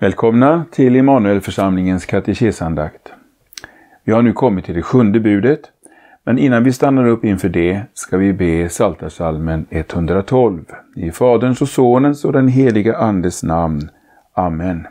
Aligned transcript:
Välkomna 0.00 0.64
till 0.70 0.96
Immanuelförsamlingens 0.96 2.06
katekesandakt. 2.06 3.12
Vi 4.04 4.12
har 4.12 4.22
nu 4.22 4.32
kommit 4.32 4.64
till 4.64 4.74
det 4.74 4.82
sjunde 4.82 5.20
budet, 5.20 5.60
men 6.24 6.38
innan 6.38 6.64
vi 6.64 6.72
stannar 6.72 7.06
upp 7.06 7.24
inför 7.24 7.48
det 7.48 7.82
ska 7.94 8.16
vi 8.16 8.32
be 8.32 8.68
Psaltarpsalmen 8.68 9.66
112. 9.70 10.64
I 10.96 11.10
Faderns 11.10 11.62
och 11.62 11.68
Sonens 11.68 12.24
och 12.24 12.32
den 12.32 12.48
heliga 12.48 12.96
Andes 12.96 13.42
namn. 13.42 13.88
Amen. 14.34 14.86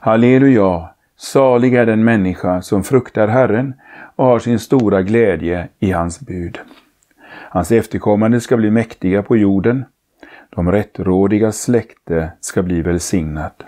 Halleluja! 0.00 0.88
Salig 1.16 1.74
är 1.74 1.86
den 1.86 2.04
människa 2.04 2.62
som 2.62 2.84
fruktar 2.84 3.28
Herren 3.28 3.74
och 4.16 4.24
har 4.24 4.38
sin 4.38 4.58
stora 4.58 5.02
glädje 5.02 5.68
i 5.78 5.90
hans 5.90 6.20
bud. 6.20 6.58
Hans 7.50 7.72
efterkommande 7.72 8.40
ska 8.40 8.56
bli 8.56 8.70
mäktiga 8.70 9.22
på 9.22 9.36
jorden. 9.36 9.84
De 10.54 10.72
rättrådiga 10.72 11.52
släkte 11.52 12.32
ska 12.40 12.62
bli 12.62 12.82
välsignat. 12.82 13.62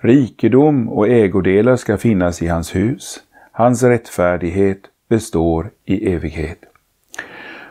Rikedom 0.00 0.88
och 0.88 1.08
ägodelar 1.08 1.76
ska 1.76 1.96
finnas 1.96 2.42
i 2.42 2.46
hans 2.46 2.74
hus. 2.74 3.20
Hans 3.52 3.82
rättfärdighet 3.82 4.80
består 5.08 5.70
i 5.84 6.12
evighet. 6.14 6.58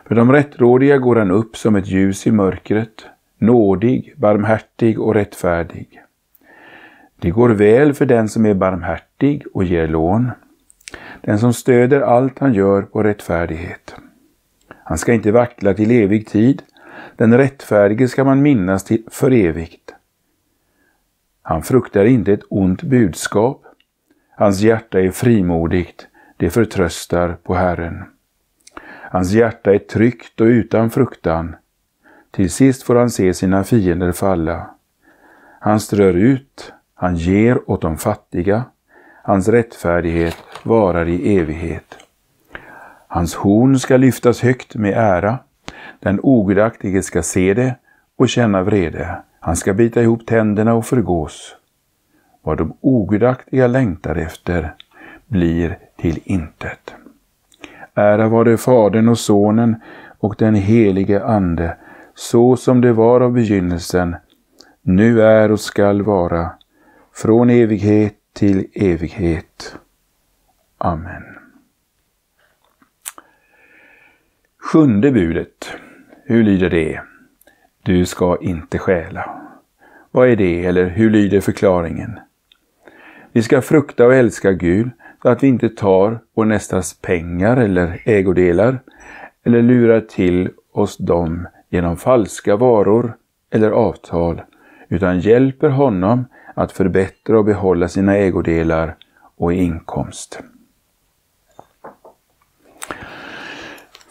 För 0.04 0.14
de 0.14 0.32
rättrådiga 0.32 0.98
går 0.98 1.16
han 1.16 1.30
upp 1.30 1.56
som 1.56 1.76
ett 1.76 1.88
ljus 1.88 2.26
i 2.26 2.30
mörkret, 2.30 3.06
nådig, 3.38 4.14
barmhärtig 4.16 5.00
och 5.00 5.14
rättfärdig. 5.14 6.00
Det 7.20 7.30
går 7.30 7.50
väl 7.50 7.94
för 7.94 8.06
den 8.06 8.28
som 8.28 8.46
är 8.46 8.54
barmhärtig 8.54 9.44
och 9.54 9.64
ger 9.64 9.88
lån, 9.88 10.30
den 11.20 11.38
som 11.38 11.52
stöder 11.52 12.00
allt 12.00 12.38
han 12.38 12.54
gör 12.54 12.82
på 12.82 13.02
rättfärdighet. 13.02 13.94
Han 14.68 14.98
ska 14.98 15.12
inte 15.12 15.32
vackla 15.32 15.74
till 15.74 15.90
evig 15.90 16.26
tid, 16.26 16.62
den 17.16 17.36
rättfärdige 17.36 18.08
ska 18.08 18.24
man 18.24 18.42
minnas 18.42 18.84
till 18.84 19.02
för 19.10 19.30
evigt. 19.30 19.94
Han 21.42 21.62
fruktar 21.62 22.04
inte 22.04 22.32
ett 22.32 22.44
ont 22.48 22.82
budskap. 22.82 23.62
Hans 24.36 24.60
hjärta 24.60 25.00
är 25.00 25.10
frimodigt, 25.10 26.06
det 26.36 26.50
förtröstar 26.50 27.36
på 27.42 27.54
Herren. 27.54 28.04
Hans 29.10 29.32
hjärta 29.32 29.74
är 29.74 29.78
tryggt 29.78 30.40
och 30.40 30.44
utan 30.44 30.90
fruktan. 30.90 31.56
Till 32.30 32.50
sist 32.50 32.82
får 32.82 32.94
han 32.94 33.10
se 33.10 33.34
sina 33.34 33.64
fiender 33.64 34.12
falla. 34.12 34.70
Han 35.60 35.80
strör 35.80 36.14
ut, 36.14 36.72
han 36.94 37.16
ger 37.16 37.70
åt 37.70 37.82
de 37.82 37.98
fattiga. 37.98 38.64
Hans 39.22 39.48
rättfärdighet 39.48 40.36
varar 40.62 41.08
i 41.08 41.38
evighet. 41.38 41.98
Hans 43.08 43.34
horn 43.34 43.78
ska 43.78 43.96
lyftas 43.96 44.42
högt 44.42 44.74
med 44.74 44.92
ära. 44.92 45.38
Den 46.04 46.20
ogudaktige 46.22 47.02
ska 47.02 47.22
se 47.22 47.54
det 47.54 47.74
och 48.16 48.28
känna 48.28 48.62
vrede. 48.62 49.22
Han 49.40 49.56
ska 49.56 49.74
bita 49.74 50.02
ihop 50.02 50.26
tänderna 50.26 50.74
och 50.74 50.86
förgås. 50.86 51.56
Vad 52.42 52.58
de 52.58 52.76
ogudaktiga 52.80 53.66
längtar 53.66 54.16
efter 54.16 54.74
blir 55.26 55.78
till 55.96 56.18
intet. 56.24 56.94
Ära 57.94 58.28
var 58.28 58.44
det 58.44 58.56
Fadern 58.56 59.08
och 59.08 59.18
Sonen 59.18 59.76
och 60.18 60.34
den 60.38 60.54
helige 60.54 61.24
Ande, 61.24 61.76
så 62.14 62.56
som 62.56 62.80
det 62.80 62.92
var 62.92 63.20
av 63.20 63.32
begynnelsen, 63.32 64.16
nu 64.82 65.22
är 65.22 65.52
och 65.52 65.60
skall 65.60 66.02
vara, 66.02 66.50
från 67.14 67.50
evighet 67.50 68.14
till 68.32 68.66
evighet. 68.74 69.76
Amen. 70.78 71.22
Sjunde 74.58 75.10
budet. 75.10 75.76
Hur 76.26 76.44
lyder 76.44 76.70
det? 76.70 77.00
Du 77.82 78.06
ska 78.06 78.38
inte 78.40 78.78
stjäla. 78.78 79.40
Vad 80.10 80.28
är 80.28 80.36
det, 80.36 80.66
eller 80.66 80.86
hur 80.86 81.10
lyder 81.10 81.40
förklaringen? 81.40 82.18
Vi 83.32 83.42
ska 83.42 83.62
frukta 83.62 84.06
och 84.06 84.14
älska 84.14 84.52
Gud 84.52 84.90
så 85.22 85.28
att 85.28 85.42
vi 85.42 85.46
inte 85.46 85.68
tar 85.68 86.18
vår 86.34 86.44
nästas 86.44 86.94
pengar 87.00 87.56
eller 87.56 88.02
ägodelar 88.04 88.78
eller 89.44 89.62
lurar 89.62 90.00
till 90.00 90.50
oss 90.72 90.96
dem 90.96 91.48
genom 91.68 91.96
falska 91.96 92.56
varor 92.56 93.16
eller 93.50 93.70
avtal, 93.70 94.42
utan 94.88 95.20
hjälper 95.20 95.68
honom 95.68 96.24
att 96.54 96.72
förbättra 96.72 97.38
och 97.38 97.44
behålla 97.44 97.88
sina 97.88 98.16
ägodelar 98.16 98.96
och 99.36 99.52
inkomst. 99.52 100.42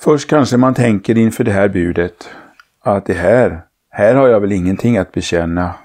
Först 0.04 0.30
kanske 0.30 0.58
man 0.58 0.74
tänker 0.74 1.18
inför 1.18 1.44
det 1.44 1.52
här 1.52 1.70
budet 1.70 2.30
att 2.80 3.06
det 3.06 3.14
här, 3.14 3.62
här 3.90 4.16
har 4.16 4.28
jag 4.28 4.40
väl 4.40 4.52
ingenting 4.52 4.98
att 4.98 5.12
bekänna. 5.12 5.76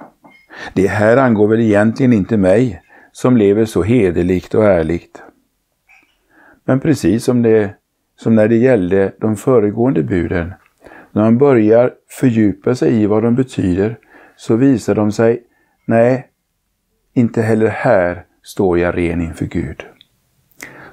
Det 0.75 0.87
här 0.87 1.17
angår 1.17 1.49
väl 1.49 1.61
egentligen 1.61 2.13
inte 2.13 2.37
mig 2.37 2.83
som 3.13 3.37
lever 3.37 3.65
så 3.65 3.83
hederligt 3.83 4.55
och 4.55 4.65
ärligt. 4.65 5.23
Men 6.65 6.81
precis 6.81 7.25
som, 7.25 7.43
det, 7.43 7.75
som 8.17 8.35
när 8.35 8.49
det 8.49 8.57
gällde 8.57 9.13
de 9.21 9.37
föregående 9.37 10.03
buden, 10.03 10.53
när 11.13 11.23
man 11.23 11.39
börjar 11.39 11.93
fördjupa 12.09 12.75
sig 12.75 13.03
i 13.03 13.07
vad 13.07 13.23
de 13.23 13.35
betyder 13.35 13.99
så 14.37 14.57
visar 14.57 14.95
de 14.95 15.13
sig, 15.13 15.43
nej, 15.87 16.27
inte 17.15 17.43
heller 17.43 17.69
här 17.69 18.25
står 18.43 18.79
jag 18.79 18.97
ren 18.97 19.21
inför 19.21 19.47
Gud. 19.47 19.87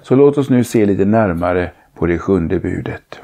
Så 0.01 0.15
låt 0.15 0.37
oss 0.37 0.49
nu 0.49 0.63
se 0.63 0.85
lite 0.85 1.05
närmare 1.05 1.71
på 1.95 2.05
det 2.05 2.17
sjunde 2.17 2.59
budet. 2.59 3.19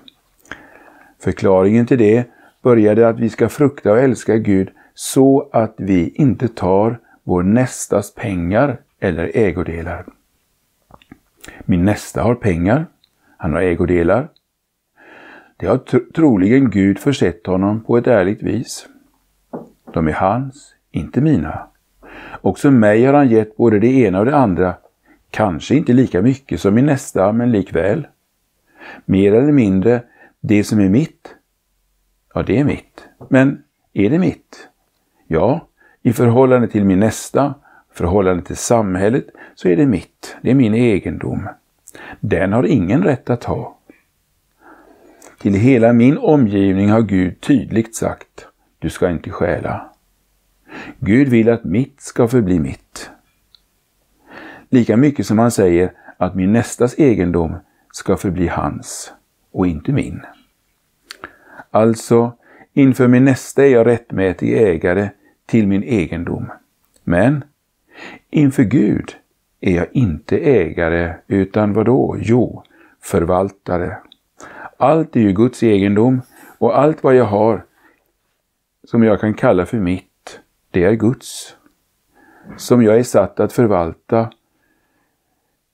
Förklaringen 1.19 1.85
till 1.85 1.97
det 1.97 2.25
började 2.61 3.07
att 3.07 3.19
vi 3.19 3.29
ska 3.29 3.49
frukta 3.49 3.91
och 3.91 3.99
älska 3.99 4.37
Gud 4.37 4.69
så 4.93 5.49
att 5.51 5.73
vi 5.77 6.09
inte 6.09 6.47
tar 6.47 6.99
vår 7.23 7.43
nästas 7.43 8.15
pengar 8.15 8.77
eller 8.99 9.31
ägodelar. 9.33 10.05
Min 11.65 11.85
nästa 11.85 12.23
har 12.23 12.35
pengar, 12.35 12.85
han 13.37 13.53
har 13.53 13.61
ägodelar. 13.61 14.29
Det 15.57 15.67
har 15.67 15.77
troligen 16.11 16.69
Gud 16.69 16.99
försett 16.99 17.47
honom 17.47 17.83
på 17.83 17.97
ett 17.97 18.07
ärligt 18.07 18.43
vis. 18.43 18.87
De 19.93 20.07
är 20.07 20.13
hans, 20.13 20.75
inte 20.91 21.21
mina. 21.21 21.67
Också 22.41 22.71
mig 22.71 23.05
har 23.05 23.13
han 23.13 23.29
gett 23.29 23.57
både 23.57 23.79
det 23.79 23.87
ena 23.87 24.19
och 24.19 24.25
det 24.25 24.35
andra, 24.35 24.75
kanske 25.29 25.75
inte 25.75 25.93
lika 25.93 26.21
mycket 26.21 26.61
som 26.61 26.73
min 26.73 26.85
nästa, 26.85 27.31
men 27.31 27.51
likväl. 27.51 28.07
Mer 29.05 29.33
eller 29.33 29.51
mindre, 29.51 30.03
det 30.41 30.63
som 30.63 30.79
är 30.79 30.89
mitt, 30.89 31.35
ja 32.33 32.43
det 32.43 32.59
är 32.59 32.63
mitt. 32.63 33.07
Men 33.29 33.63
är 33.93 34.09
det 34.09 34.19
mitt? 34.19 34.67
Ja, 35.27 35.67
i 36.01 36.13
förhållande 36.13 36.67
till 36.67 36.85
min 36.85 36.99
nästa, 36.99 37.53
förhållande 37.93 38.43
till 38.43 38.57
samhället, 38.57 39.25
så 39.55 39.67
är 39.67 39.75
det 39.75 39.85
mitt. 39.85 40.35
Det 40.41 40.51
är 40.51 40.55
min 40.55 40.73
egendom. 40.73 41.49
Den 42.19 42.53
har 42.53 42.63
ingen 42.63 43.03
rätt 43.03 43.29
att 43.29 43.43
ha. 43.43 43.77
Till 45.41 45.53
hela 45.53 45.93
min 45.93 46.17
omgivning 46.17 46.89
har 46.89 47.01
Gud 47.01 47.41
tydligt 47.41 47.95
sagt, 47.95 48.47
du 48.79 48.89
ska 48.89 49.09
inte 49.09 49.29
stjäla. 49.29 49.89
Gud 50.99 51.29
vill 51.29 51.49
att 51.49 51.63
mitt 51.63 52.01
ska 52.01 52.27
förbli 52.27 52.59
mitt. 52.59 53.09
Lika 54.69 54.97
mycket 54.97 55.25
som 55.25 55.39
han 55.39 55.51
säger 55.51 55.91
att 56.17 56.35
min 56.35 56.53
nästas 56.53 56.99
egendom 56.99 57.55
ska 57.91 58.17
förbli 58.17 58.47
hans 58.47 59.13
och 59.51 59.67
inte 59.67 59.91
min. 59.91 60.21
Alltså, 61.71 62.33
inför 62.73 63.07
min 63.07 63.25
nästa 63.25 63.65
är 63.65 63.69
jag 63.69 63.87
rättmätig 63.87 64.57
ägare 64.57 65.09
till 65.45 65.67
min 65.67 65.83
egendom. 65.83 66.51
Men 67.03 67.43
inför 68.29 68.63
Gud 68.63 69.15
är 69.59 69.75
jag 69.75 69.87
inte 69.91 70.37
ägare 70.37 71.15
utan 71.27 71.73
vad 71.73 71.85
då? 71.85 72.17
Jo, 72.19 72.63
förvaltare. 73.01 73.97
Allt 74.77 75.15
är 75.15 75.19
ju 75.19 75.33
Guds 75.33 75.63
egendom 75.63 76.21
och 76.57 76.79
allt 76.79 77.03
vad 77.03 77.15
jag 77.15 77.25
har 77.25 77.65
som 78.83 79.03
jag 79.03 79.19
kan 79.19 79.33
kalla 79.33 79.65
för 79.65 79.77
mitt, 79.77 80.39
det 80.71 80.83
är 80.83 80.93
Guds. 80.93 81.55
Som 82.57 82.83
jag 82.83 82.99
är 82.99 83.03
satt 83.03 83.39
att 83.39 83.53
förvalta 83.53 84.31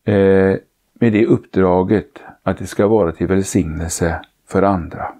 eh, 0.04 0.56
med 1.00 1.14
det 1.14 1.26
uppdraget 1.26 2.24
att 2.44 2.58
det 2.58 2.68
ska 2.68 2.88
vara 2.88 3.12
till 3.12 3.28
välsignelse 3.28 4.22
för 4.48 4.64
andra. 4.64 5.14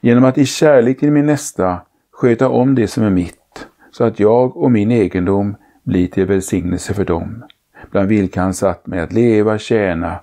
Genom 0.00 0.24
att 0.24 0.38
i 0.38 0.46
kärlek 0.46 0.98
till 0.98 1.12
min 1.12 1.26
nästa 1.26 1.80
sköta 2.10 2.48
om 2.48 2.74
det 2.74 2.88
som 2.88 3.04
är 3.04 3.10
mitt, 3.10 3.66
så 3.90 4.04
att 4.04 4.20
jag 4.20 4.56
och 4.56 4.70
min 4.70 4.90
egendom 4.90 5.56
blir 5.82 6.06
till 6.06 6.26
välsignelse 6.26 6.94
för 6.94 7.04
dem, 7.04 7.44
bland 7.90 8.08
vilka 8.08 8.42
han 8.42 8.54
satt 8.54 8.86
mig 8.86 9.00
att 9.00 9.12
leva, 9.12 9.58
tjäna. 9.58 10.20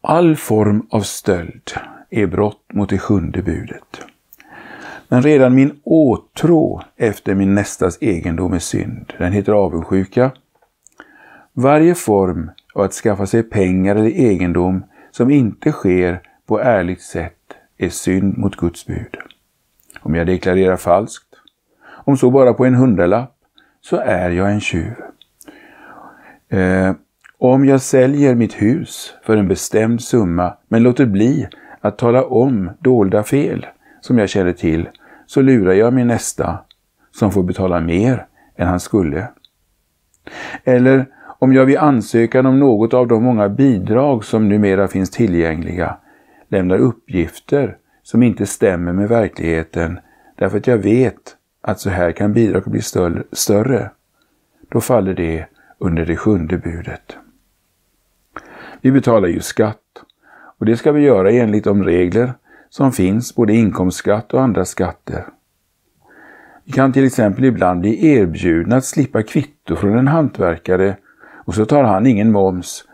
All 0.00 0.36
form 0.36 0.86
av 0.90 1.00
stöld 1.00 1.70
är 2.10 2.26
brott 2.26 2.72
mot 2.72 2.88
det 2.88 2.98
sjunde 2.98 3.42
budet. 3.42 4.07
Men 5.08 5.22
redan 5.22 5.54
min 5.54 5.80
åtrå 5.84 6.82
efter 6.96 7.34
min 7.34 7.54
nästas 7.54 7.98
egendom 8.00 8.52
är 8.52 8.58
synd. 8.58 9.12
Den 9.18 9.32
heter 9.32 9.52
avundsjuka. 9.52 10.30
Varje 11.52 11.94
form 11.94 12.50
av 12.74 12.82
att 12.82 12.92
skaffa 12.92 13.26
sig 13.26 13.42
pengar 13.42 13.96
eller 13.96 14.10
egendom 14.10 14.84
som 15.10 15.30
inte 15.30 15.72
sker 15.72 16.20
på 16.46 16.60
ärligt 16.60 17.02
sätt 17.02 17.34
är 17.78 17.88
synd 17.88 18.38
mot 18.38 18.56
Guds 18.56 18.86
bud. 18.86 19.16
om 20.00 20.14
jag 20.14 20.26
deklarerar 20.26 20.76
falskt, 20.76 21.34
om 22.04 22.16
så 22.16 22.30
bara 22.30 22.54
på 22.54 22.64
en 22.64 22.74
hundralapp, 22.74 23.34
så 23.80 23.96
är 23.96 24.30
jag 24.30 24.50
en 24.50 24.60
tjuv. 24.60 24.94
Eh, 26.48 26.92
om 27.38 27.64
jag 27.64 27.80
säljer 27.80 28.34
mitt 28.34 28.62
hus 28.62 29.14
för 29.22 29.36
en 29.36 29.48
bestämd 29.48 30.02
summa 30.02 30.54
men 30.68 30.82
låter 30.82 31.06
bli 31.06 31.48
att 31.80 31.98
tala 31.98 32.24
om 32.24 32.70
dolda 32.78 33.22
fel 33.22 33.66
som 34.00 34.18
jag 34.18 34.28
känner 34.28 34.52
till, 34.52 34.88
så 35.28 35.40
lurar 35.42 35.72
jag 35.72 35.92
min 35.92 36.06
nästa 36.06 36.58
som 37.10 37.32
får 37.32 37.42
betala 37.42 37.80
mer 37.80 38.26
än 38.56 38.68
han 38.68 38.80
skulle. 38.80 39.28
Eller 40.64 41.06
om 41.38 41.52
jag 41.52 41.66
vid 41.66 41.76
ansökan 41.76 42.46
om 42.46 42.58
något 42.58 42.94
av 42.94 43.08
de 43.08 43.22
många 43.22 43.48
bidrag 43.48 44.24
som 44.24 44.48
numera 44.48 44.88
finns 44.88 45.10
tillgängliga 45.10 45.96
lämnar 46.48 46.78
uppgifter 46.78 47.76
som 48.02 48.22
inte 48.22 48.46
stämmer 48.46 48.92
med 48.92 49.08
verkligheten 49.08 49.98
därför 50.36 50.58
att 50.58 50.66
jag 50.66 50.78
vet 50.78 51.36
att 51.60 51.80
så 51.80 51.90
här 51.90 52.12
kan 52.12 52.32
bidrag 52.32 52.62
bli 52.66 52.82
större, 53.32 53.90
då 54.68 54.80
faller 54.80 55.14
det 55.14 55.46
under 55.78 56.06
det 56.06 56.16
sjunde 56.16 56.58
budet. 56.58 57.16
Vi 58.80 58.92
betalar 58.92 59.28
ju 59.28 59.40
skatt 59.40 60.04
och 60.58 60.66
det 60.66 60.76
ska 60.76 60.92
vi 60.92 61.00
göra 61.02 61.30
enligt 61.30 61.64
de 61.64 61.84
regler 61.84 62.32
som 62.70 62.92
finns, 62.92 63.34
både 63.34 63.52
inkomstskatt 63.52 64.34
och 64.34 64.42
andra 64.42 64.64
skatter. 64.64 65.24
Vi 66.64 66.72
kan 66.72 66.92
till 66.92 67.04
exempel 67.04 67.44
ibland 67.44 67.80
bli 67.80 68.06
erbjudna 68.06 68.76
att 68.76 68.84
slippa 68.84 69.22
kvitto 69.22 69.76
från 69.76 69.98
en 69.98 70.08
hantverkare 70.08 70.96
och 71.44 71.54
så 71.54 71.64
tar 71.64 71.84
han 71.84 72.06
ingen 72.06 72.32
moms 72.32 72.84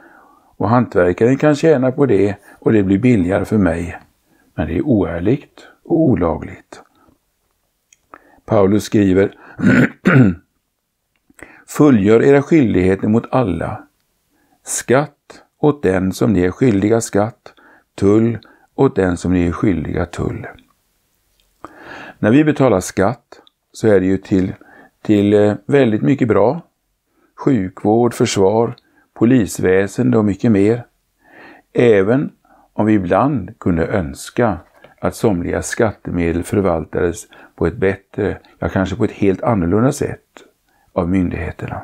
och 0.56 0.68
hantverkaren 0.68 1.36
kan 1.36 1.54
tjäna 1.54 1.92
på 1.92 2.06
det 2.06 2.36
och 2.58 2.72
det 2.72 2.82
blir 2.82 2.98
billigare 2.98 3.44
för 3.44 3.58
mig. 3.58 3.98
Men 4.54 4.68
det 4.68 4.76
är 4.76 4.82
oärligt 4.82 5.68
och 5.84 6.00
olagligt. 6.00 6.82
Paulus 8.44 8.84
skriver 8.84 9.34
Fullgör 11.66 12.22
era 12.22 12.42
skyldigheter 12.42 13.08
mot 13.08 13.26
alla. 13.30 13.82
Skatt 14.64 15.42
åt 15.58 15.82
den 15.82 16.12
som 16.12 16.32
ni 16.32 16.40
är 16.40 16.50
skyldiga 16.50 17.00
skatt, 17.00 17.54
tull 17.94 18.38
åt 18.74 18.96
den 18.96 19.16
som 19.16 19.32
ni 19.32 19.46
är 19.46 19.52
skyldiga 19.52 20.06
tull. 20.06 20.46
När 22.18 22.30
vi 22.30 22.44
betalar 22.44 22.80
skatt 22.80 23.40
så 23.72 23.88
är 23.88 24.00
det 24.00 24.06
ju 24.06 24.16
till, 24.16 24.54
till 25.02 25.34
eh, 25.34 25.54
väldigt 25.66 26.02
mycket 26.02 26.28
bra. 26.28 26.60
Sjukvård, 27.36 28.14
försvar, 28.14 28.76
polisväsende 29.14 30.18
och 30.18 30.24
mycket 30.24 30.52
mer. 30.52 30.86
Även 31.72 32.32
om 32.72 32.86
vi 32.86 32.92
ibland 32.92 33.58
kunde 33.58 33.86
önska 33.86 34.58
att 34.98 35.14
somliga 35.16 35.62
skattemedel 35.62 36.42
förvaltades 36.42 37.26
på 37.54 37.66
ett 37.66 37.76
bättre, 37.76 38.38
ja 38.58 38.68
kanske 38.68 38.96
på 38.96 39.04
ett 39.04 39.12
helt 39.12 39.42
annorlunda 39.42 39.92
sätt 39.92 40.44
av 40.92 41.08
myndigheterna. 41.08 41.82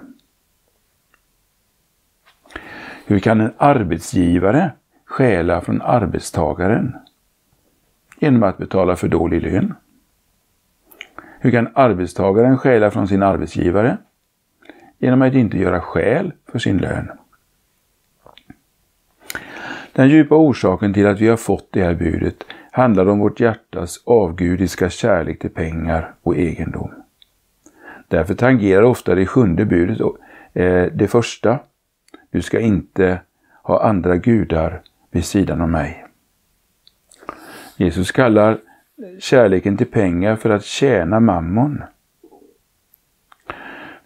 Hur 3.06 3.18
kan 3.18 3.40
en 3.40 3.52
arbetsgivare 3.58 4.72
stjäla 5.10 5.60
från 5.60 5.82
arbetstagaren? 5.82 6.96
Genom 8.18 8.42
att 8.42 8.58
betala 8.58 8.96
för 8.96 9.08
dålig 9.08 9.42
lön. 9.42 9.74
Hur 11.40 11.50
kan 11.50 11.68
arbetstagaren 11.74 12.58
stjäla 12.58 12.90
från 12.90 13.08
sin 13.08 13.22
arbetsgivare? 13.22 13.96
Genom 14.98 15.22
att 15.22 15.34
inte 15.34 15.58
göra 15.58 15.80
skäl 15.80 16.32
för 16.46 16.58
sin 16.58 16.78
lön. 16.78 17.10
Den 19.92 20.08
djupa 20.08 20.34
orsaken 20.34 20.94
till 20.94 21.06
att 21.06 21.20
vi 21.20 21.28
har 21.28 21.36
fått 21.36 21.68
det 21.70 21.84
här 21.84 21.94
budet 21.94 22.44
handlar 22.70 23.08
om 23.08 23.18
vårt 23.18 23.40
hjärtas 23.40 24.02
avgudiska 24.04 24.90
kärlek 24.90 25.38
till 25.38 25.50
pengar 25.50 26.14
och 26.22 26.36
egendom. 26.36 26.90
Därför 28.08 28.34
tangerar 28.34 28.82
ofta 28.82 29.14
det 29.14 29.26
sjunde 29.26 29.64
budet 29.64 30.00
eh, 30.52 30.84
det 30.92 31.10
första. 31.10 31.58
Du 32.30 32.42
ska 32.42 32.60
inte 32.60 33.20
ha 33.62 33.82
andra 33.82 34.16
gudar 34.16 34.82
vid 35.10 35.24
sidan 35.24 35.60
om 35.60 35.70
mig. 35.70 36.06
Jesus 37.76 38.12
kallar 38.12 38.58
kärleken 39.18 39.76
till 39.76 39.86
pengar 39.86 40.36
för 40.36 40.50
att 40.50 40.64
tjäna 40.64 41.20
mammon. 41.20 41.82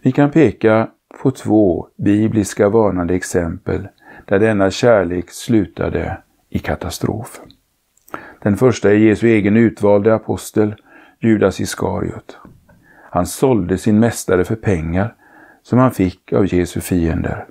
Vi 0.01 0.11
kan 0.11 0.31
peka 0.31 0.89
på 1.21 1.31
två 1.31 1.87
bibliska 1.95 2.69
varnande 2.69 3.15
exempel 3.15 3.87
där 4.25 4.39
denna 4.39 4.71
kärlek 4.71 5.29
slutade 5.29 6.17
i 6.49 6.59
katastrof. 6.59 7.41
Den 8.41 8.57
första 8.57 8.91
är 8.91 8.95
Jesu 8.95 9.27
egen 9.27 9.57
utvalde 9.57 10.13
apostel, 10.13 10.75
Judas 11.19 11.59
Iskariot. 11.59 12.37
Han 13.09 13.25
sålde 13.25 13.77
sin 13.77 13.99
mästare 13.99 14.43
för 14.43 14.55
pengar 14.55 15.15
som 15.63 15.79
han 15.79 15.91
fick 15.91 16.33
av 16.33 16.53
Jesu 16.53 16.81
fiender. 16.81 17.45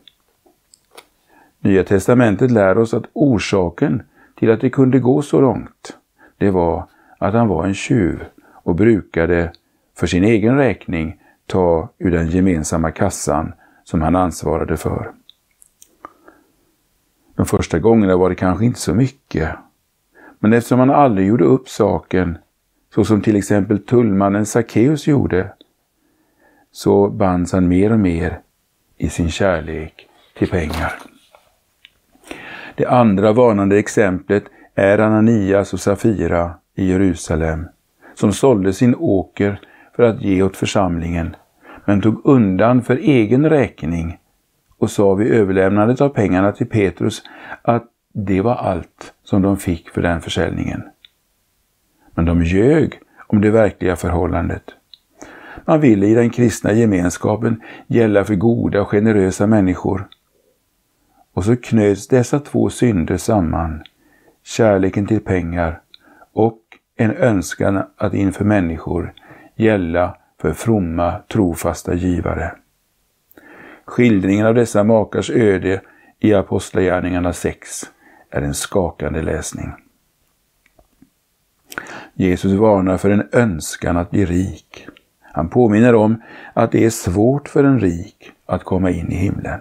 Nya 1.64 1.84
testamentet 1.84 2.50
lär 2.50 2.78
oss 2.78 2.94
att 2.94 3.04
orsaken 3.12 4.02
till 4.38 4.50
att 4.50 4.60
det 4.60 4.70
kunde 4.70 4.98
gå 4.98 5.22
så 5.22 5.40
långt, 5.40 5.96
det 6.38 6.50
var 6.50 6.88
att 7.18 7.34
han 7.34 7.48
var 7.48 7.66
en 7.66 7.74
tjuv 7.74 8.24
och 8.52 8.74
brukade 8.74 9.52
för 9.96 10.06
sin 10.06 10.24
egen 10.24 10.56
räkning 10.56 11.20
ta 11.46 11.88
ur 11.98 12.10
den 12.10 12.30
gemensamma 12.30 12.90
kassan 12.90 13.52
som 13.84 14.02
han 14.02 14.16
ansvarade 14.16 14.76
för. 14.76 15.12
De 17.36 17.46
första 17.46 17.78
gångerna 17.78 18.16
var 18.16 18.28
det 18.28 18.36
kanske 18.36 18.64
inte 18.64 18.80
så 18.80 18.94
mycket. 18.94 19.50
Men 20.38 20.52
eftersom 20.52 20.78
han 20.78 20.90
aldrig 20.90 21.28
gjorde 21.28 21.44
upp 21.44 21.68
saken, 21.68 22.38
så 22.94 23.04
som 23.04 23.22
till 23.22 23.36
exempel 23.36 23.78
tullmannen 23.78 24.46
Sackeus 24.46 25.06
gjorde, 25.06 25.52
så 26.72 27.08
bands 27.08 27.52
han 27.52 27.68
mer 27.68 27.92
och 27.92 28.00
mer 28.00 28.40
i 28.96 29.08
sin 29.08 29.30
kärlek 29.30 30.08
till 30.38 30.48
pengar. 30.48 31.13
Det 32.76 32.86
andra 32.86 33.32
varnande 33.32 33.78
exemplet 33.78 34.44
är 34.74 34.98
Ananias 34.98 35.72
och 35.72 35.80
Safira 35.80 36.54
i 36.74 36.90
Jerusalem, 36.90 37.66
som 38.14 38.32
sålde 38.32 38.72
sin 38.72 38.94
åker 38.94 39.60
för 39.96 40.02
att 40.02 40.22
ge 40.22 40.42
åt 40.42 40.56
församlingen, 40.56 41.36
men 41.84 42.00
tog 42.00 42.26
undan 42.26 42.82
för 42.82 42.96
egen 42.96 43.50
räkning 43.50 44.18
och 44.78 44.90
sa 44.90 45.14
vid 45.14 45.32
överlämnandet 45.32 46.00
av 46.00 46.08
pengarna 46.08 46.52
till 46.52 46.66
Petrus 46.66 47.22
att 47.62 47.84
det 48.12 48.40
var 48.40 48.54
allt 48.54 49.14
som 49.24 49.42
de 49.42 49.56
fick 49.56 49.90
för 49.90 50.02
den 50.02 50.20
försäljningen. 50.20 50.82
Men 52.14 52.24
de 52.24 52.42
ljög 52.42 53.00
om 53.26 53.40
det 53.40 53.50
verkliga 53.50 53.96
förhållandet. 53.96 54.64
Man 55.64 55.80
ville 55.80 56.06
i 56.06 56.14
den 56.14 56.30
kristna 56.30 56.72
gemenskapen 56.72 57.62
gälla 57.86 58.24
för 58.24 58.34
goda 58.34 58.80
och 58.80 58.88
generösa 58.88 59.46
människor. 59.46 60.08
Och 61.34 61.44
så 61.44 61.56
knöts 61.56 62.08
dessa 62.08 62.40
två 62.40 62.70
synder 62.70 63.16
samman, 63.16 63.82
kärleken 64.42 65.06
till 65.06 65.20
pengar 65.20 65.80
och 66.32 66.58
en 66.96 67.16
önskan 67.16 67.82
att 67.96 68.14
inför 68.14 68.44
människor 68.44 69.14
gälla 69.56 70.16
för 70.40 70.52
fromma, 70.52 71.20
trofasta 71.32 71.94
givare. 71.94 72.54
Skildringen 73.84 74.46
av 74.46 74.54
dessa 74.54 74.84
makars 74.84 75.30
öde 75.30 75.80
i 76.18 76.34
Apostlagärningarna 76.34 77.32
6 77.32 77.82
är 78.30 78.42
en 78.42 78.54
skakande 78.54 79.22
läsning. 79.22 79.72
Jesus 82.14 82.52
varnar 82.52 82.98
för 82.98 83.10
en 83.10 83.28
önskan 83.32 83.96
att 83.96 84.10
bli 84.10 84.24
rik. 84.24 84.88
Han 85.20 85.48
påminner 85.48 85.94
om 85.94 86.22
att 86.52 86.72
det 86.72 86.84
är 86.84 86.90
svårt 86.90 87.48
för 87.48 87.64
en 87.64 87.80
rik 87.80 88.30
att 88.46 88.64
komma 88.64 88.90
in 88.90 89.12
i 89.12 89.16
himlen. 89.16 89.60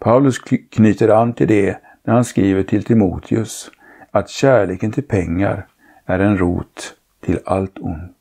Paulus 0.00 0.38
knyter 0.70 1.08
an 1.08 1.32
till 1.32 1.48
det 1.48 1.78
när 2.04 2.14
han 2.14 2.24
skriver 2.24 2.62
till 2.62 2.84
Timoteus 2.84 3.70
att 4.10 4.28
kärleken 4.28 4.92
till 4.92 5.02
pengar 5.02 5.66
är 6.06 6.18
en 6.18 6.38
rot 6.38 6.94
till 7.20 7.38
allt 7.44 7.78
ont. 7.78 8.16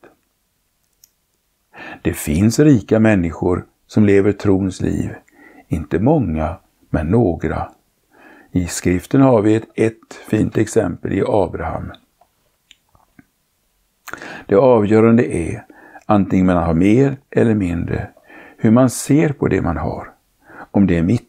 Det 2.01 2.13
finns 2.13 2.59
rika 2.59 2.99
människor 2.99 3.65
som 3.87 4.05
lever 4.05 4.31
trons 4.31 4.81
liv. 4.81 5.15
Inte 5.67 5.99
många, 5.99 6.57
men 6.89 7.07
några. 7.07 7.71
I 8.51 8.67
skriften 8.67 9.21
har 9.21 9.41
vi 9.41 9.55
ett, 9.55 9.67
ett 9.75 10.13
fint 10.29 10.57
exempel 10.57 11.13
i 11.13 11.23
Abraham. 11.27 11.91
Det 14.45 14.55
avgörande 14.55 15.35
är, 15.35 15.65
antingen 16.05 16.45
man 16.45 16.57
har 16.57 16.73
mer 16.73 17.17
eller 17.29 17.55
mindre, 17.55 18.09
hur 18.57 18.71
man 18.71 18.89
ser 18.89 19.29
på 19.29 19.47
det 19.47 19.61
man 19.61 19.77
har. 19.77 20.11
Om 20.71 20.87
det 20.87 20.97
är 20.97 21.03
mitt, 21.03 21.28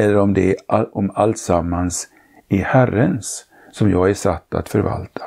eller 0.00 0.16
om 0.16 0.34
det 0.34 0.50
är 0.50 0.56
all, 0.66 0.88
om 0.92 1.10
alltsammans 1.14 2.08
är 2.48 2.62
Herrens 2.62 3.44
som 3.72 3.90
jag 3.90 4.10
är 4.10 4.14
satt 4.14 4.54
att 4.54 4.68
förvalta. 4.68 5.22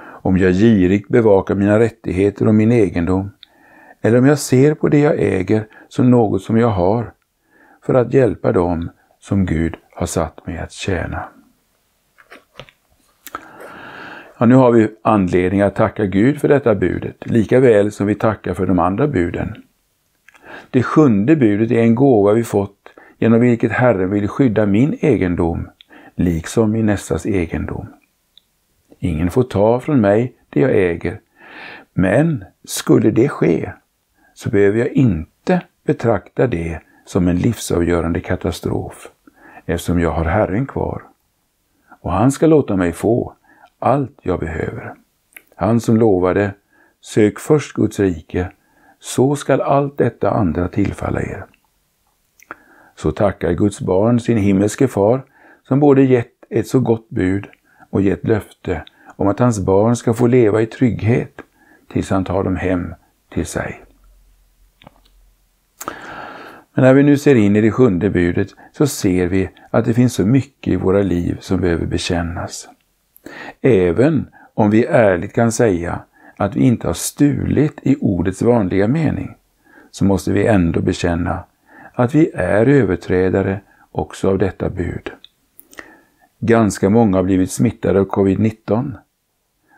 Om 0.00 0.38
jag 0.38 0.52
girigt 0.52 1.08
bevakar 1.08 1.54
mina 1.54 1.78
rättigheter 1.78 2.48
och 2.48 2.54
min 2.54 2.72
egendom, 2.72 3.30
eller 4.00 4.18
om 4.18 4.26
jag 4.26 4.38
ser 4.38 4.74
på 4.74 4.88
det 4.88 4.98
jag 4.98 5.18
äger 5.18 5.66
som 5.88 6.10
något 6.10 6.42
som 6.42 6.56
jag 6.56 6.68
har, 6.68 7.12
för 7.82 7.94
att 7.94 8.14
hjälpa 8.14 8.52
dem 8.52 8.90
som 9.20 9.46
Gud 9.46 9.76
har 9.94 10.06
satt 10.06 10.46
mig 10.46 10.58
att 10.58 10.72
tjäna. 10.72 11.28
Ja, 14.38 14.46
nu 14.46 14.54
har 14.54 14.72
vi 14.72 14.88
anledning 15.02 15.60
att 15.60 15.74
tacka 15.74 16.06
Gud 16.06 16.40
för 16.40 16.48
detta 16.48 16.74
budet, 16.74 17.30
lika 17.30 17.60
väl 17.60 17.92
som 17.92 18.06
vi 18.06 18.14
tackar 18.14 18.54
för 18.54 18.66
de 18.66 18.78
andra 18.78 19.06
buden. 19.06 19.64
Det 20.70 20.82
sjunde 20.82 21.36
budet 21.36 21.70
är 21.70 21.82
en 21.82 21.94
gåva 21.94 22.32
vi 22.32 22.44
fått 22.44 22.78
genom 23.18 23.40
vilket 23.40 23.72
Herren 23.72 24.10
vill 24.10 24.28
skydda 24.28 24.66
min 24.66 24.98
egendom, 25.00 25.68
liksom 26.14 26.70
min 26.70 26.86
nästas 26.86 27.26
egendom. 27.26 27.86
Ingen 28.98 29.30
får 29.30 29.42
ta 29.42 29.80
från 29.80 30.00
mig 30.00 30.32
det 30.50 30.60
jag 30.60 30.70
äger, 30.70 31.20
men 31.92 32.44
skulle 32.64 33.10
det 33.10 33.28
ske 33.28 33.72
så 34.34 34.50
behöver 34.50 34.78
jag 34.78 34.88
inte 34.88 35.62
betrakta 35.84 36.46
det 36.46 36.80
som 37.04 37.28
en 37.28 37.36
livsavgörande 37.36 38.20
katastrof, 38.20 39.08
eftersom 39.66 40.00
jag 40.00 40.10
har 40.10 40.24
Herren 40.24 40.66
kvar. 40.66 41.02
Och 42.00 42.12
han 42.12 42.32
ska 42.32 42.46
låta 42.46 42.76
mig 42.76 42.92
få 42.92 43.34
allt 43.78 44.18
jag 44.22 44.40
behöver. 44.40 44.94
Han 45.54 45.80
som 45.80 45.96
lovade, 45.96 46.54
sök 47.00 47.38
först 47.38 47.72
Guds 47.72 48.00
rike, 48.00 48.50
så 48.98 49.36
skall 49.36 49.60
allt 49.60 49.98
detta 49.98 50.30
andra 50.30 50.68
tillfalla 50.68 51.22
er. 51.22 51.46
Så 52.98 53.10
tackar 53.10 53.52
Guds 53.52 53.80
barn 53.80 54.20
sin 54.20 54.38
himmelske 54.38 54.88
far, 54.88 55.24
som 55.68 55.80
både 55.80 56.02
gett 56.02 56.32
ett 56.50 56.68
så 56.68 56.80
gott 56.80 57.08
bud 57.08 57.46
och 57.90 58.02
gett 58.02 58.24
löfte 58.24 58.84
om 59.16 59.28
att 59.28 59.38
hans 59.38 59.60
barn 59.60 59.96
ska 59.96 60.14
få 60.14 60.26
leva 60.26 60.62
i 60.62 60.66
trygghet 60.66 61.40
tills 61.92 62.10
han 62.10 62.24
tar 62.24 62.44
dem 62.44 62.56
hem 62.56 62.94
till 63.28 63.46
sig. 63.46 63.84
Men 66.74 66.84
när 66.84 66.94
vi 66.94 67.02
nu 67.02 67.16
ser 67.16 67.34
in 67.34 67.56
i 67.56 67.60
det 67.60 67.70
sjunde 67.70 68.10
budet 68.10 68.48
så 68.72 68.86
ser 68.86 69.26
vi 69.26 69.50
att 69.70 69.84
det 69.84 69.94
finns 69.94 70.14
så 70.14 70.26
mycket 70.26 70.72
i 70.72 70.76
våra 70.76 71.02
liv 71.02 71.38
som 71.40 71.60
behöver 71.60 71.86
bekännas. 71.86 72.68
Även 73.60 74.28
om 74.54 74.70
vi 74.70 74.84
ärligt 74.84 75.32
kan 75.32 75.52
säga 75.52 76.00
att 76.36 76.56
vi 76.56 76.60
inte 76.60 76.86
har 76.86 76.94
stulit 76.94 77.78
i 77.82 77.96
ordets 78.00 78.42
vanliga 78.42 78.88
mening, 78.88 79.34
så 79.90 80.04
måste 80.04 80.32
vi 80.32 80.46
ändå 80.46 80.80
bekänna 80.80 81.44
att 81.98 82.14
vi 82.14 82.30
är 82.34 82.66
överträdare 82.66 83.60
också 83.92 84.28
av 84.28 84.38
detta 84.38 84.70
bud. 84.70 85.10
Ganska 86.38 86.90
många 86.90 87.16
har 87.16 87.22
blivit 87.22 87.50
smittade 87.50 88.00
av 88.00 88.08
covid-19, 88.08 88.92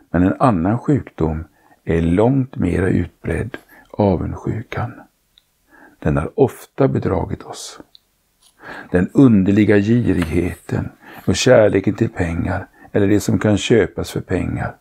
men 0.09 0.23
en 0.23 0.35
annan 0.39 0.79
sjukdom 0.79 1.43
är 1.83 2.01
långt 2.01 2.55
mera 2.55 2.89
utbredd, 2.89 3.57
avundsjukan. 3.91 4.91
Den 5.99 6.17
har 6.17 6.31
ofta 6.35 6.87
bedragit 6.87 7.43
oss. 7.43 7.79
Den 8.91 9.09
underliga 9.13 9.77
girigheten 9.77 10.89
och 11.25 11.35
kärleken 11.35 11.93
till 11.93 12.09
pengar 12.09 12.67
eller 12.91 13.07
det 13.07 13.19
som 13.19 13.39
kan 13.39 13.57
köpas 13.57 14.11
för 14.11 14.21
pengar. 14.21 14.75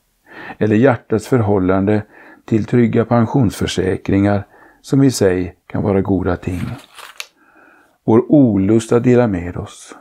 Eller 0.59 0.77
hjärtats 0.77 1.29
förhållande 1.29 2.03
till 2.45 2.65
trygga 2.65 3.05
pensionsförsäkringar 3.05 4.47
som 4.81 5.03
i 5.03 5.11
sig 5.11 5.57
kan 5.67 5.83
vara 5.83 6.01
goda 6.01 6.37
ting. 6.37 6.63
Vår 8.11 8.33
olust 8.33 8.93
att 8.93 9.05
dela 9.05 9.27
med 9.27 9.57
oss. 9.57 9.97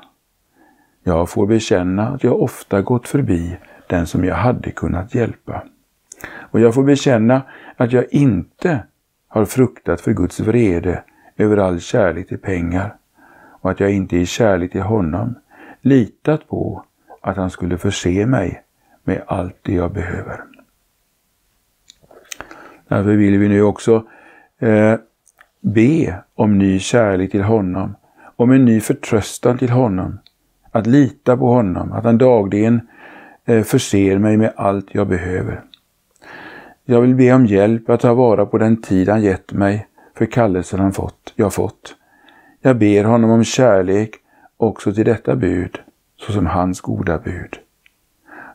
Jag 1.04 1.30
får 1.30 1.48
bekänna 1.48 2.08
att 2.08 2.24
jag 2.24 2.42
ofta 2.42 2.82
gått 2.82 3.08
förbi 3.08 3.58
den 3.88 4.08
som 4.08 4.26
jag 4.26 4.36
hade 4.36 4.72
kunnat 4.72 5.16
hjälpa. 5.16 5.64
Och 6.30 6.60
jag 6.60 6.74
får 6.74 6.84
bekänna 6.84 7.42
att 7.78 7.92
jag 7.92 8.06
inte 8.14 8.84
har 9.28 9.46
fruktat 9.46 10.02
för 10.02 10.14
Guds 10.14 10.40
vrede 10.40 11.04
över 11.38 11.58
all 11.58 11.80
kärlek 11.80 12.28
till 12.28 12.38
pengar 12.38 12.96
och 13.62 13.72
att 13.72 13.80
jag 13.80 13.92
inte 13.92 14.18
i 14.18 14.26
kärlek 14.26 14.72
till 14.72 14.82
honom 14.82 15.36
litat 15.82 16.48
på 16.48 16.86
att 17.22 17.38
han 17.38 17.50
skulle 17.50 17.78
förse 17.78 18.26
mig 18.26 18.64
med 19.04 19.24
allt 19.28 19.60
det 19.62 19.74
jag 19.74 19.94
behöver. 19.94 20.44
Därför 22.88 23.16
vill 23.16 23.38
vi 23.38 23.48
nu 23.48 23.62
också 23.62 24.04
eh, 24.60 24.96
be 25.62 26.24
om 26.36 26.58
ny 26.58 26.80
kärlek 26.80 27.32
till 27.32 27.44
honom, 27.44 27.96
om 28.40 28.52
en 28.52 28.66
ny 28.66 28.80
förtröstan 28.80 29.58
till 29.58 29.70
honom, 29.70 30.20
att 30.72 30.88
lita 30.88 31.38
på 31.38 31.48
honom, 31.54 31.92
att 31.92 32.04
han 32.04 32.18
dagligen 32.18 32.82
eh, 33.46 33.64
förser 33.64 34.18
mig 34.18 34.38
med 34.38 34.54
allt 34.56 34.88
jag 34.92 35.08
behöver. 35.08 35.62
Jag 36.86 37.02
vill 37.02 37.16
be 37.16 37.34
om 37.34 37.46
hjälp 37.46 37.90
att 37.90 38.00
ta 38.00 38.14
vara 38.14 38.46
på 38.46 38.58
den 38.58 38.82
tid 38.82 39.10
han 39.10 39.22
gett 39.22 39.54
mig 39.54 39.88
för 40.18 40.26
kallelsen 40.26 40.80
han 40.80 40.94
fått, 40.94 41.34
jag 41.36 41.54
fått. 41.54 41.96
Jag 42.62 42.78
ber 42.78 43.04
honom 43.04 43.30
om 43.30 43.44
kärlek 43.44 44.16
också 44.58 44.94
till 44.94 45.06
detta 45.06 45.36
bud 45.36 45.80
såsom 46.20 46.46
hans 46.46 46.82
goda 46.82 47.18
bud. 47.18 47.58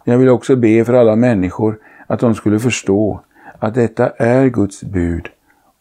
Jag 0.04 0.18
vill 0.18 0.28
också 0.28 0.56
be 0.56 0.84
för 0.84 0.94
alla 0.94 1.16
människor 1.16 1.78
att 2.06 2.20
de 2.20 2.34
skulle 2.34 2.58
förstå 2.58 3.20
att 3.58 3.74
detta 3.74 4.08
är 4.08 4.46
Guds 4.46 4.84
bud 4.84 5.28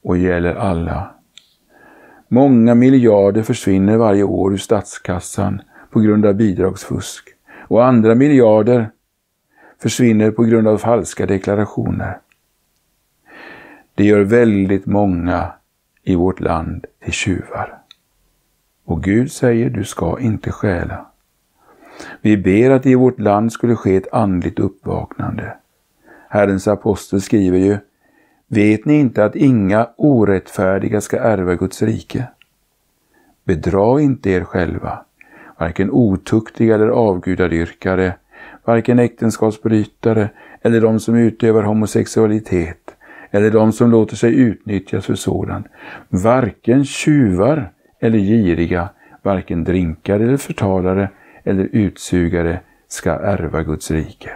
och 0.04 0.18
gäller 0.18 0.56
alla. 0.56 1.10
Många 2.34 2.76
miljarder 2.76 3.44
försvinner 3.44 3.98
varje 3.98 4.24
år 4.24 4.54
ur 4.54 4.58
statskassan 4.58 5.62
på 5.90 6.00
grund 6.00 6.26
av 6.26 6.34
bidragsfusk 6.34 7.30
och 7.68 7.86
andra 7.86 8.16
miljarder 8.16 8.90
försvinner 9.82 10.32
på 10.32 10.44
grund 10.44 10.68
av 10.68 10.78
falska 10.78 11.26
deklarationer. 11.26 12.18
Det 13.96 14.04
gör 14.04 14.24
väldigt 14.24 14.86
många 14.86 15.54
i 16.04 16.16
vårt 16.16 16.40
land 16.40 16.86
till 17.04 17.14
tjuvar. 17.14 17.78
Och 18.86 19.04
Gud 19.04 19.32
säger 19.32 19.70
du 19.70 19.84
ska 19.84 20.20
inte 20.20 20.52
stjäla. 20.52 21.06
Vi 22.22 22.38
ber 22.38 22.70
att 22.70 22.84
det 22.84 22.90
i 22.90 22.96
vårt 22.96 23.20
land 23.20 23.52
skulle 23.52 23.76
ske 23.76 23.96
ett 23.96 24.14
andligt 24.14 24.60
uppvaknande. 24.60 25.58
Herrens 26.30 26.68
apostel 26.68 27.22
skriver 27.22 27.58
ju 27.58 27.78
Vet 28.54 28.86
ni 28.86 29.00
inte 29.00 29.26
att 29.26 29.36
inga 29.36 29.90
orättfärdiga 29.96 31.02
ska 31.02 31.20
ärva 31.20 31.56
Guds 31.56 31.82
rike? 31.82 32.28
Bedra 33.44 34.02
inte 34.02 34.30
er 34.30 34.44
själva, 34.44 35.06
varken 35.60 35.92
otuktiga 35.92 36.76
eller 36.76 36.88
avgudadyrkare, 36.88 38.14
varken 38.66 39.00
äktenskapsbrytare 39.00 40.30
eller 40.62 40.82
de 40.82 41.00
som 41.00 41.16
utövar 41.16 41.64
homosexualitet 41.64 42.96
eller 43.32 43.52
de 43.52 43.72
som 43.72 43.92
låter 43.92 44.16
sig 44.16 44.36
utnyttjas 44.36 45.06
för 45.06 45.16
sådant, 45.16 45.68
varken 46.10 46.86
tjuvar 46.86 47.72
eller 48.00 48.20
giriga, 48.20 48.90
varken 49.22 49.64
drinkare 49.64 50.24
eller 50.24 50.38
förtalare 50.38 51.10
eller 51.44 51.70
utsugare 51.72 52.60
ska 52.88 53.12
ärva 53.12 53.64
Guds 53.64 53.92
rike. 53.92 54.32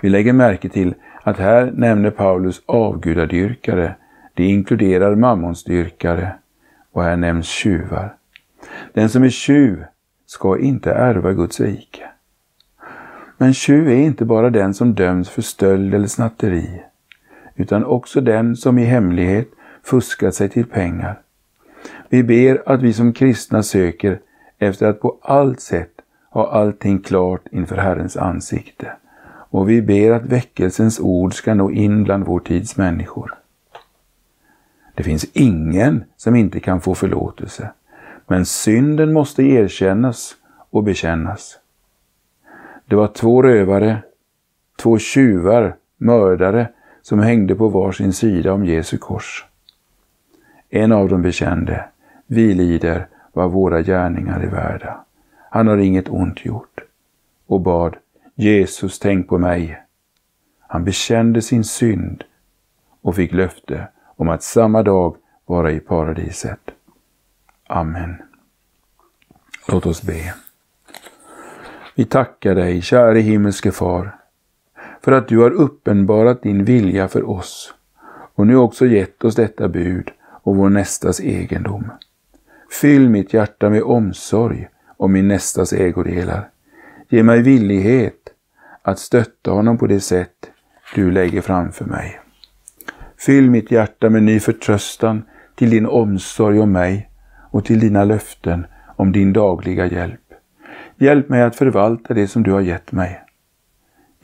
Vi 0.00 0.08
lägger 0.08 0.32
märke 0.32 0.68
till 0.68 0.94
att 1.26 1.38
här 1.38 1.70
nämner 1.74 2.10
Paulus 2.10 2.62
avgudadyrkare, 2.66 3.94
det 4.34 4.44
inkluderar 4.44 5.14
mammonsdyrkare 5.14 6.34
och 6.92 7.02
här 7.02 7.16
nämns 7.16 7.46
tjuvar. 7.46 8.14
Den 8.92 9.08
som 9.08 9.24
är 9.24 9.28
tjuv 9.28 9.84
ska 10.26 10.58
inte 10.58 10.92
ärva 10.92 11.32
Guds 11.32 11.60
rike. 11.60 12.02
Men 13.38 13.54
tjuv 13.54 13.88
är 13.88 13.96
inte 13.96 14.24
bara 14.24 14.50
den 14.50 14.74
som 14.74 14.94
döms 14.94 15.30
för 15.30 15.42
stöld 15.42 15.94
eller 15.94 16.08
snatteri, 16.08 16.82
utan 17.54 17.84
också 17.84 18.20
den 18.20 18.56
som 18.56 18.78
i 18.78 18.84
hemlighet 18.84 19.48
fuskat 19.82 20.34
sig 20.34 20.48
till 20.48 20.66
pengar. 20.66 21.20
Vi 22.08 22.22
ber 22.22 22.62
att 22.66 22.82
vi 22.82 22.92
som 22.92 23.12
kristna 23.12 23.62
söker 23.62 24.20
efter 24.58 24.86
att 24.86 25.00
på 25.00 25.18
allt 25.22 25.60
sätt 25.60 25.92
ha 26.30 26.50
allting 26.50 26.98
klart 26.98 27.42
inför 27.50 27.76
Herrens 27.76 28.16
ansikte. 28.16 28.92
Och 29.54 29.70
vi 29.70 29.82
ber 29.82 30.10
att 30.10 30.26
väckelsens 30.26 31.00
ord 31.00 31.34
ska 31.34 31.54
nå 31.54 31.70
in 31.70 32.04
bland 32.04 32.24
vår 32.24 32.40
tids 32.40 32.76
människor. 32.76 33.34
Det 34.94 35.02
finns 35.02 35.24
ingen 35.32 36.04
som 36.16 36.36
inte 36.36 36.60
kan 36.60 36.80
få 36.80 36.94
förlåtelse, 36.94 37.72
men 38.26 38.46
synden 38.46 39.12
måste 39.12 39.42
erkännas 39.42 40.36
och 40.70 40.82
bekännas. 40.82 41.58
Det 42.86 42.96
var 42.96 43.06
två 43.06 43.42
rövare, 43.42 44.02
två 44.82 44.98
tjuvar, 44.98 45.76
mördare, 45.96 46.68
som 47.02 47.18
hängde 47.18 47.54
på 47.54 47.68
var 47.68 47.92
sin 47.92 48.12
sida 48.12 48.52
om 48.52 48.64
Jesu 48.64 48.98
kors. 48.98 49.44
En 50.70 50.92
av 50.92 51.08
dem 51.08 51.22
bekände, 51.22 51.84
vi 52.26 52.54
lider 52.54 53.06
vad 53.32 53.50
våra 53.50 53.82
gärningar 53.82 54.40
är 54.40 54.50
värda. 54.50 55.04
Han 55.50 55.68
har 55.68 55.78
inget 55.78 56.08
ont 56.08 56.44
gjort. 56.44 56.80
Och 57.46 57.60
bad, 57.60 57.96
Jesus 58.36 58.98
tänk 58.98 59.28
på 59.28 59.38
mig. 59.38 59.82
Han 60.68 60.84
bekände 60.84 61.42
sin 61.42 61.64
synd 61.64 62.24
och 63.02 63.16
fick 63.16 63.32
löfte 63.32 63.88
om 64.16 64.28
att 64.28 64.42
samma 64.42 64.82
dag 64.82 65.16
vara 65.46 65.72
i 65.72 65.80
paradiset. 65.80 66.60
Amen. 67.66 68.16
Låt 69.68 69.86
oss 69.86 70.02
be. 70.02 70.34
Vi 71.94 72.04
tackar 72.04 72.54
dig, 72.54 72.82
käre 72.82 73.18
himmelske 73.18 73.72
Far, 73.72 74.16
för 75.00 75.12
att 75.12 75.28
du 75.28 75.38
har 75.38 75.50
uppenbarat 75.50 76.42
din 76.42 76.64
vilja 76.64 77.08
för 77.08 77.30
oss 77.30 77.74
och 78.34 78.46
nu 78.46 78.56
också 78.56 78.86
gett 78.86 79.24
oss 79.24 79.34
detta 79.34 79.68
bud 79.68 80.10
och 80.42 80.56
vår 80.56 80.68
nästas 80.68 81.20
egendom. 81.20 81.90
Fyll 82.80 83.08
mitt 83.08 83.34
hjärta 83.34 83.70
med 83.70 83.82
omsorg 83.82 84.68
om 84.96 85.12
min 85.12 85.28
nästas 85.28 85.72
ägodelar. 85.72 86.50
Ge 87.08 87.22
mig 87.22 87.42
villighet 87.42 88.23
att 88.84 88.98
stötta 88.98 89.50
honom 89.50 89.78
på 89.78 89.86
det 89.86 90.00
sätt 90.00 90.50
du 90.94 91.10
lägger 91.10 91.40
framför 91.40 91.84
mig. 91.84 92.20
Fyll 93.18 93.50
mitt 93.50 93.70
hjärta 93.70 94.10
med 94.10 94.22
ny 94.22 94.40
förtröstan 94.40 95.22
till 95.54 95.70
din 95.70 95.86
omsorg 95.86 96.60
om 96.60 96.72
mig 96.72 97.10
och 97.50 97.64
till 97.64 97.80
dina 97.80 98.04
löften 98.04 98.66
om 98.96 99.12
din 99.12 99.32
dagliga 99.32 99.86
hjälp. 99.86 100.20
Hjälp 100.96 101.28
mig 101.28 101.42
att 101.42 101.56
förvalta 101.56 102.14
det 102.14 102.28
som 102.28 102.42
du 102.42 102.52
har 102.52 102.60
gett 102.60 102.92
mig. 102.92 103.20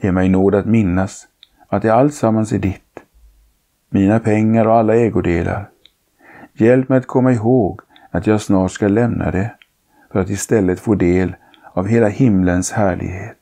Ge 0.01 0.11
mig 0.11 0.29
nåd 0.29 0.55
att 0.55 0.65
minnas 0.65 1.27
att 1.67 1.81
det 1.81 1.93
alltsammans 1.93 2.51
är 2.51 2.59
ditt, 2.59 2.99
mina 3.89 4.19
pengar 4.19 4.65
och 4.65 4.75
alla 4.75 4.95
ägodelar. 4.95 5.69
Hjälp 6.53 6.89
mig 6.89 6.97
att 6.97 7.07
komma 7.07 7.33
ihåg 7.33 7.81
att 8.11 8.27
jag 8.27 8.41
snart 8.41 8.71
ska 8.71 8.87
lämna 8.87 9.31
det 9.31 9.55
för 10.11 10.19
att 10.19 10.29
istället 10.29 10.79
få 10.79 10.95
del 10.95 11.35
av 11.73 11.87
hela 11.87 12.07
himlens 12.07 12.71
härlighet. 12.71 13.40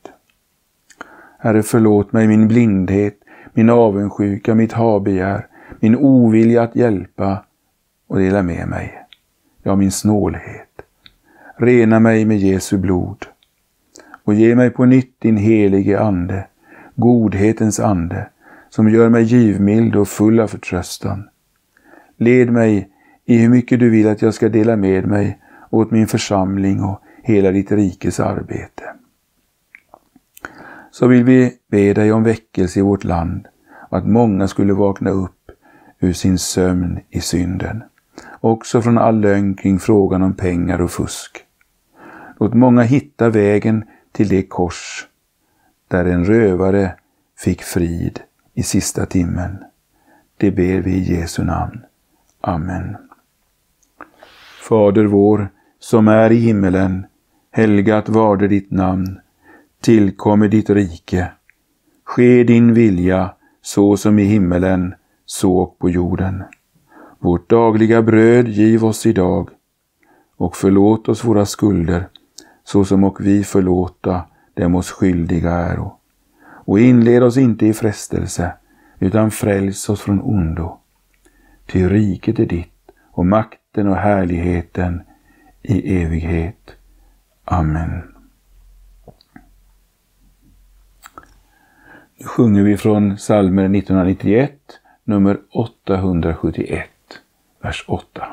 Herre, 1.42 1.62
förlåt 1.62 2.12
mig 2.12 2.28
min 2.28 2.48
blindhet, 2.48 3.18
min 3.52 3.70
avundsjuka, 3.70 4.54
mitt 4.54 4.72
habegär, 4.72 5.46
min 5.80 5.96
ovilja 5.96 6.62
att 6.62 6.76
hjälpa 6.76 7.44
och 8.06 8.18
dela 8.18 8.42
med 8.42 8.68
mig. 8.68 8.98
Ja, 9.62 9.76
min 9.76 9.92
snålhet. 9.92 10.82
Rena 11.56 12.00
mig 12.00 12.24
med 12.24 12.38
Jesu 12.38 12.78
blod 12.78 13.26
och 14.24 14.34
ge 14.34 14.56
mig 14.56 14.70
på 14.70 14.84
nytt 14.84 15.20
din 15.20 15.36
helige 15.36 16.00
Ande, 16.00 16.46
godhetens 16.94 17.80
ande, 17.80 18.28
som 18.70 18.90
gör 18.90 19.08
mig 19.08 19.22
givmild 19.22 19.96
och 19.96 20.08
full 20.08 20.40
av 20.40 20.46
förtröstan. 20.46 21.28
Led 22.16 22.52
mig 22.52 22.88
i 23.24 23.36
hur 23.36 23.48
mycket 23.48 23.80
du 23.80 23.90
vill 23.90 24.08
att 24.08 24.22
jag 24.22 24.34
ska 24.34 24.48
dela 24.48 24.76
med 24.76 25.06
mig 25.06 25.38
åt 25.70 25.90
min 25.90 26.06
församling 26.06 26.84
och 26.84 27.02
hela 27.22 27.50
ditt 27.50 27.72
rikes 27.72 28.20
arbete. 28.20 28.82
Så 30.90 31.06
vill 31.06 31.24
vi 31.24 31.52
be 31.70 31.92
dig 31.92 32.12
om 32.12 32.22
väckelse 32.22 32.78
i 32.78 32.82
vårt 32.82 33.04
land 33.04 33.48
och 33.90 33.98
att 33.98 34.06
många 34.06 34.48
skulle 34.48 34.72
vakna 34.72 35.10
upp 35.10 35.50
ur 36.00 36.12
sin 36.12 36.38
sömn 36.38 37.00
i 37.10 37.20
synden. 37.20 37.82
Också 38.40 38.82
från 38.82 38.98
all 38.98 39.20
lögn 39.20 39.54
kring 39.54 39.78
frågan 39.78 40.22
om 40.22 40.34
pengar 40.34 40.80
och 40.80 40.90
fusk. 40.90 41.44
Låt 42.40 42.54
många 42.54 42.82
hitta 42.82 43.28
vägen 43.28 43.84
till 44.12 44.28
det 44.28 44.42
kors 44.42 45.06
där 45.88 46.04
en 46.04 46.24
rövare 46.24 46.94
fick 47.38 47.62
frid 47.62 48.20
i 48.54 48.62
sista 48.62 49.06
timmen. 49.06 49.58
Det 50.36 50.50
ber 50.50 50.80
vi 50.80 50.90
i 50.90 51.14
Jesu 51.14 51.44
namn. 51.44 51.80
Amen. 52.40 52.96
Fader 54.68 55.04
vår, 55.04 55.48
som 55.78 56.08
är 56.08 56.32
i 56.32 56.36
himmelen. 56.36 57.06
Helgat 57.50 58.08
varde 58.08 58.48
ditt 58.48 58.70
namn. 58.70 59.20
Tillkommer 59.80 60.48
ditt 60.48 60.70
rike. 60.70 61.32
Ske 62.04 62.44
din 62.44 62.74
vilja, 62.74 63.34
så 63.62 63.96
som 63.96 64.18
i 64.18 64.24
himmelen, 64.24 64.94
så 65.26 65.58
och 65.58 65.78
på 65.78 65.90
jorden. 65.90 66.44
Vårt 67.18 67.50
dagliga 67.50 68.02
bröd 68.02 68.48
giv 68.48 68.84
oss 68.84 69.06
idag 69.06 69.50
och 70.36 70.56
förlåt 70.56 71.08
oss 71.08 71.24
våra 71.24 71.46
skulder, 71.46 72.08
så 72.64 72.84
som 72.84 73.04
och 73.04 73.20
vi 73.20 73.44
förlåta 73.44 74.22
dem 74.54 74.74
oss 74.74 74.90
skyldiga 74.90 75.50
äro. 75.50 75.96
Och 76.42 76.80
inled 76.80 77.22
oss 77.22 77.36
inte 77.36 77.66
i 77.66 77.72
frestelse, 77.72 78.52
utan 78.98 79.30
fräls 79.30 79.88
oss 79.88 80.00
från 80.00 80.22
ondo. 80.22 80.78
Ty 81.66 81.88
riket 81.88 82.38
är 82.38 82.46
ditt 82.46 82.90
och 83.10 83.26
makten 83.26 83.88
och 83.88 83.96
härligheten 83.96 85.02
i 85.62 86.02
evighet. 86.02 86.70
Amen. 87.44 88.09
Sjunger 92.24 92.62
vi 92.62 92.76
från 92.76 93.16
psalmer 93.16 93.64
1991, 93.64 94.52
nummer 95.04 95.40
871, 95.52 96.88
vers 97.62 97.84
8. 97.88 98.26